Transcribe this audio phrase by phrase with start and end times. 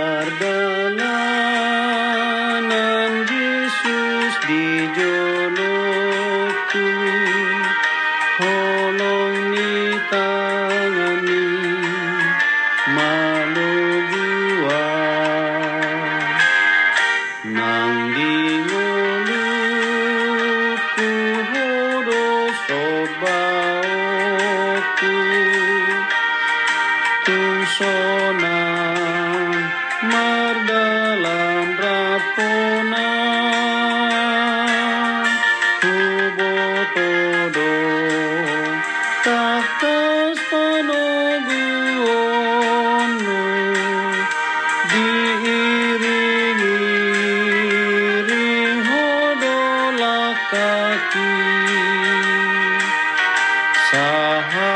[0.00, 1.12] Di pardalanan
[3.28, 5.60] Yesus dijolokku
[8.40, 11.52] Holong ni tangani
[12.96, 14.88] malugua
[17.44, 18.64] Nang di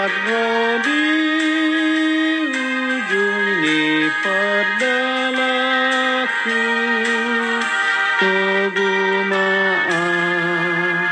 [0.00, 1.12] Sahat rodi
[2.48, 5.04] ujung ni perdalaku
[8.16, 8.96] Togu
[9.28, 11.04] maaf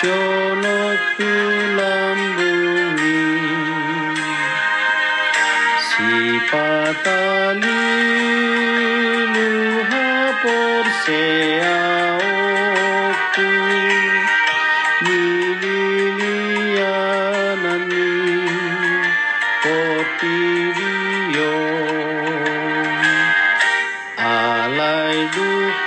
[0.00, 1.36] Conokku
[1.76, 3.28] lambungi.
[5.84, 7.92] Si patali
[9.36, 11.44] luha porseaoku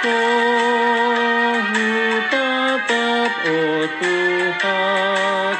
[0.03, 1.73] 哆喏
[2.29, 5.52] 哒哒波多阿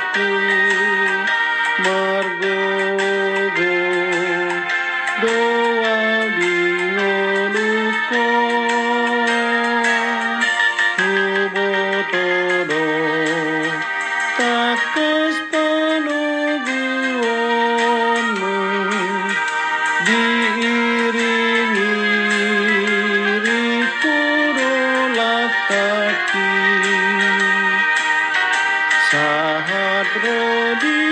[29.14, 31.06] Sahat rodi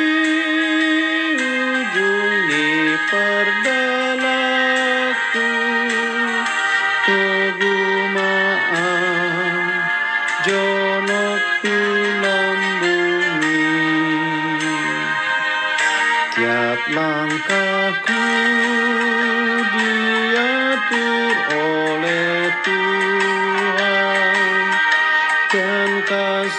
[1.38, 4.18] ujung di perdalaku
[7.06, 7.78] Tugu
[8.14, 9.86] maaf
[10.46, 11.78] jonokku
[12.26, 13.70] lambungi
[16.34, 18.26] Tiap langkahku
[19.74, 23.51] diatur oleh Tuhan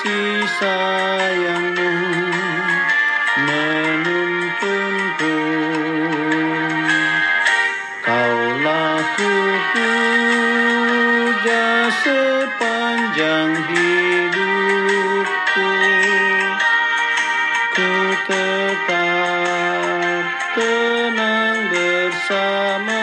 [0.03, 1.95] kasih sayangmu
[3.39, 5.39] menuntunku.
[8.03, 9.31] Kaulah ku
[9.71, 15.71] puja sepanjang hidupku.
[17.79, 17.91] Ku
[18.27, 20.27] tetap
[20.59, 23.02] tenang bersamamu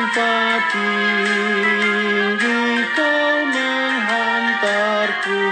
[0.00, 2.56] tempat tinggi
[2.96, 5.44] kau menghantarku.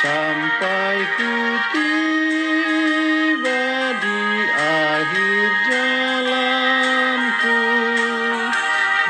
[0.00, 1.36] Sampai ku
[1.76, 3.68] tiba
[4.00, 4.24] di
[4.56, 7.60] akhir jalanku.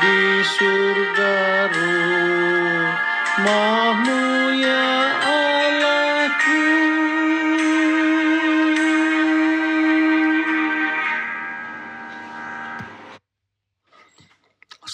[0.03, 1.71] Di surga
[2.91, 4.30] rumahmu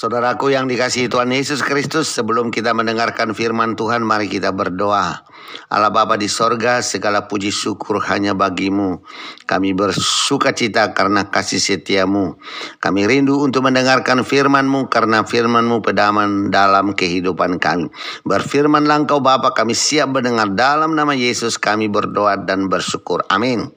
[0.07, 5.27] Saudaraku yang dikasihi Tuhan Yesus Kristus, sebelum kita mendengarkan firman Tuhan, mari kita berdoa.
[5.67, 9.03] Allah Bapa di sorga, segala puji syukur hanya bagimu.
[9.43, 12.39] Kami bersuka cita karena kasih setiamu.
[12.79, 17.91] Kami rindu untuk mendengarkan firmanmu karena firmanmu pedaman dalam kehidupan kami.
[18.23, 23.27] Berfirmanlah engkau Bapa, kami siap mendengar dalam nama Yesus kami berdoa dan bersyukur.
[23.27, 23.75] Amin.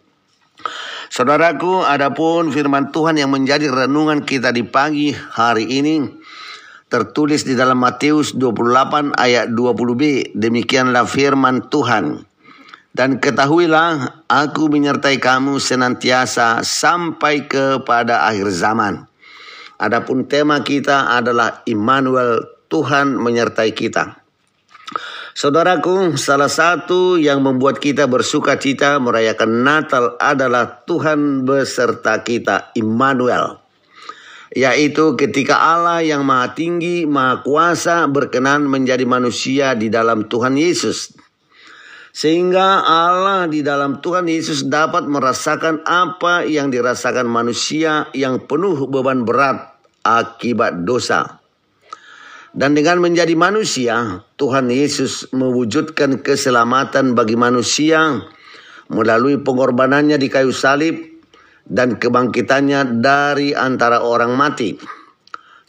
[1.11, 6.20] Saudaraku, adapun firman Tuhan yang menjadi renungan kita di pagi hari ini
[6.91, 10.35] tertulis di dalam Matius 28 ayat 20b.
[10.35, 12.27] Demikianlah firman Tuhan.
[12.91, 19.07] Dan ketahuilah, aku menyertai kamu senantiasa sampai kepada akhir zaman.
[19.79, 24.19] Adapun tema kita adalah Immanuel, Tuhan menyertai kita.
[25.31, 33.63] Saudaraku, salah satu yang membuat kita bersuka cita merayakan Natal adalah Tuhan beserta kita, Immanuel.
[34.51, 41.15] Yaitu ketika Allah yang maha tinggi, maha kuasa berkenan menjadi manusia di dalam Tuhan Yesus.
[42.11, 49.23] Sehingga Allah di dalam Tuhan Yesus dapat merasakan apa yang dirasakan manusia yang penuh beban
[49.23, 51.39] berat akibat dosa.
[52.51, 58.27] Dan dengan menjadi manusia, Tuhan Yesus mewujudkan keselamatan bagi manusia
[58.91, 61.10] melalui pengorbanannya di kayu salib
[61.71, 64.75] dan kebangkitannya dari antara orang mati.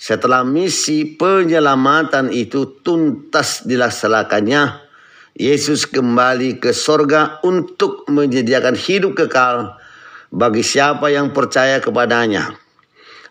[0.02, 4.90] Setelah misi penyelamatan itu tuntas dilaksanakannya,
[5.38, 9.78] Yesus kembali ke sorga untuk menyediakan hidup kekal
[10.34, 12.50] bagi siapa yang percaya kepadanya.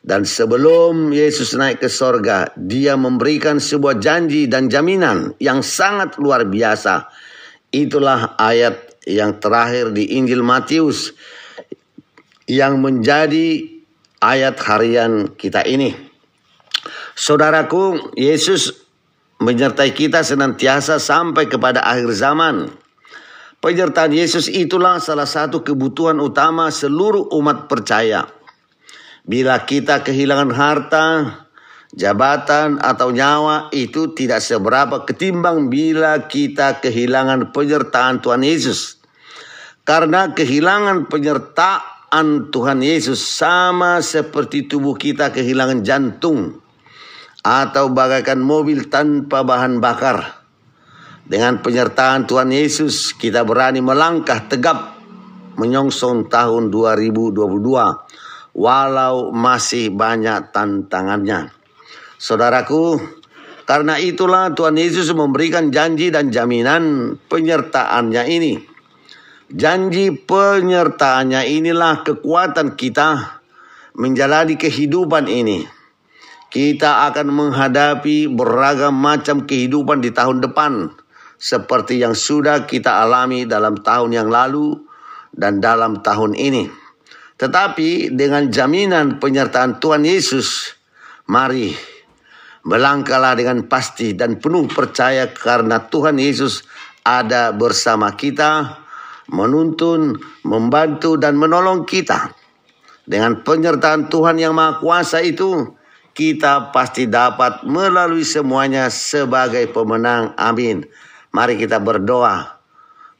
[0.00, 6.48] Dan sebelum Yesus naik ke sorga, dia memberikan sebuah janji dan jaminan yang sangat luar
[6.48, 7.10] biasa.
[7.68, 11.12] Itulah ayat yang terakhir di Injil Matius
[12.50, 13.62] yang menjadi
[14.18, 15.94] ayat harian kita ini.
[17.14, 18.90] Saudaraku, Yesus
[19.38, 22.74] menyertai kita senantiasa sampai kepada akhir zaman.
[23.62, 28.26] Penyertaan Yesus itulah salah satu kebutuhan utama seluruh umat percaya.
[29.22, 31.06] Bila kita kehilangan harta,
[31.92, 38.96] jabatan atau nyawa itu tidak seberapa ketimbang bila kita kehilangan penyertaan Tuhan Yesus.
[39.84, 41.99] Karena kehilangan penyertaan
[42.50, 46.58] Tuhan Yesus sama seperti tubuh kita kehilangan jantung
[47.46, 50.42] atau bagaikan mobil tanpa bahan bakar.
[51.22, 54.98] Dengan penyertaan Tuhan Yesus kita berani melangkah tegap
[55.54, 57.38] menyongsong tahun 2022
[58.58, 61.54] walau masih banyak tantangannya.
[62.18, 62.98] Saudaraku,
[63.70, 68.69] karena itulah Tuhan Yesus memberikan janji dan jaminan penyertaannya ini.
[69.50, 73.42] Janji penyertaannya inilah kekuatan kita
[73.98, 75.66] menjalani kehidupan ini.
[76.46, 80.94] Kita akan menghadapi beragam macam kehidupan di tahun depan,
[81.34, 84.86] seperti yang sudah kita alami dalam tahun yang lalu
[85.34, 86.70] dan dalam tahun ini.
[87.34, 90.78] Tetapi dengan jaminan penyertaan Tuhan Yesus,
[91.26, 91.74] mari
[92.62, 96.62] melangkahlah dengan pasti dan penuh percaya karena Tuhan Yesus
[97.02, 98.78] ada bersama kita,
[99.30, 102.34] menuntun, membantu dan menolong kita.
[103.06, 105.74] Dengan penyertaan Tuhan yang Maha Kuasa itu,
[106.10, 110.34] kita pasti dapat melalui semuanya sebagai pemenang.
[110.36, 110.84] Amin.
[111.30, 112.60] Mari kita berdoa.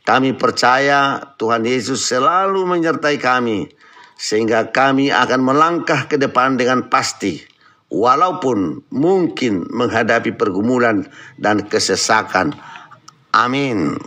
[0.02, 3.70] Kami percaya Tuhan Yesus selalu menyertai kami
[4.18, 7.40] sehingga kami akan melangkah ke depan dengan pasti
[7.88, 12.52] walaupun mungkin menghadapi pergumulan dan kesesakan.
[13.30, 13.98] Amin.